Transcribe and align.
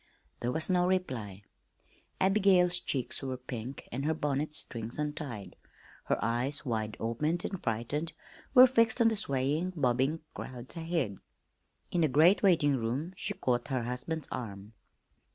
There 0.39 0.51
was 0.51 0.67
no 0.67 0.87
reply. 0.87 1.43
Abigail's 2.19 2.79
cheeks 2.79 3.21
were 3.21 3.37
pink 3.37 3.87
and 3.91 4.03
her 4.03 4.15
bonnet 4.15 4.55
strings 4.55 4.97
untied. 4.97 5.55
Her 6.05 6.17
eyes, 6.23 6.65
wide 6.65 6.97
opened 6.99 7.45
and 7.45 7.61
frightened, 7.61 8.13
were 8.55 8.65
fixed 8.65 8.99
on 8.99 9.09
the 9.09 9.15
swaying, 9.15 9.73
bobbing 9.75 10.21
crowds 10.33 10.75
ahead. 10.75 11.19
In 11.91 12.01
the 12.01 12.07
great 12.07 12.41
waiting 12.41 12.77
room 12.77 13.13
she 13.15 13.35
caught 13.35 13.67
her 13.67 13.83
husband's 13.83 14.27
arm. 14.31 14.73